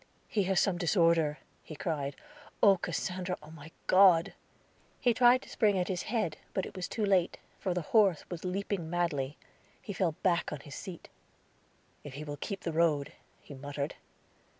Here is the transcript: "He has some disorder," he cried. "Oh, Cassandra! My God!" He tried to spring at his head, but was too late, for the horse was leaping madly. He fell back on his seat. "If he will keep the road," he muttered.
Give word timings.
"He 0.27 0.45
has 0.45 0.59
some 0.59 0.79
disorder," 0.79 1.37
he 1.61 1.75
cried. 1.75 2.15
"Oh, 2.63 2.77
Cassandra! 2.77 3.37
My 3.53 3.69
God!" 3.85 4.33
He 4.99 5.13
tried 5.13 5.43
to 5.43 5.49
spring 5.49 5.77
at 5.77 5.89
his 5.89 6.01
head, 6.09 6.37
but 6.55 6.75
was 6.75 6.87
too 6.87 7.05
late, 7.05 7.37
for 7.59 7.75
the 7.75 7.83
horse 7.93 8.27
was 8.27 8.43
leaping 8.43 8.89
madly. 8.89 9.37
He 9.79 9.93
fell 9.93 10.13
back 10.23 10.51
on 10.51 10.61
his 10.61 10.73
seat. 10.73 11.07
"If 12.03 12.15
he 12.15 12.23
will 12.23 12.37
keep 12.37 12.61
the 12.61 12.71
road," 12.73 13.13
he 13.41 13.53
muttered. 13.53 13.93